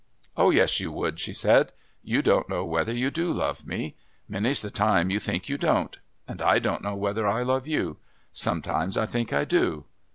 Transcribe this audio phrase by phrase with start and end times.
[0.35, 3.97] "Oh, yes, you would," she said; "you don't know whether you do love me.
[4.27, 5.95] Many's the time you think you don't.
[6.27, 7.97] And I don't know whether I love you.
[8.33, 9.85] Sometimes I think I do.